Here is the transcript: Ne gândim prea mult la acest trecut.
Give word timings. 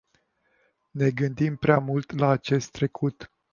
Ne 0.95 1.09
gândim 1.09 1.55
prea 1.55 1.79
mult 1.79 2.17
la 2.19 2.29
acest 2.29 2.71
trecut. 2.71 3.31